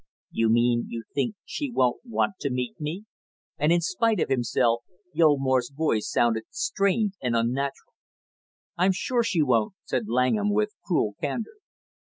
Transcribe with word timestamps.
"You 0.31 0.49
mean 0.49 0.85
you 0.89 1.03
think 1.13 1.35
she 1.45 1.71
won't 1.71 2.03
want 2.03 2.39
to 2.39 2.49
meet 2.49 2.81
me?" 2.81 3.05
and 3.59 3.71
in 3.71 3.81
spite 3.81 4.19
of 4.19 4.29
himself 4.29 4.81
Gilmore's 5.13 5.69
voice 5.69 6.09
sounded 6.09 6.45
strained 6.49 7.13
and 7.21 7.35
unnatural. 7.35 7.93
"I'm 8.77 8.93
sure 8.93 9.21
she 9.21 9.43
won't," 9.43 9.75
said 9.83 10.07
Langham 10.09 10.51
with 10.51 10.73
cruel 10.83 11.13
candor. 11.21 11.57